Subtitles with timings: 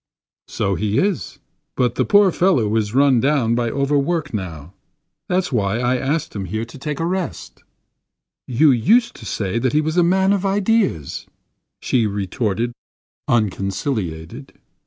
[0.47, 1.37] "So he is.
[1.75, 4.73] But the poor fellow is run down by overwork now.
[5.29, 7.63] That's why I asked him here to take a rest."
[8.47, 11.27] "You used to say he was a man of ideas,"
[11.83, 12.71] she retorted,
[13.27, 14.53] unconciliated.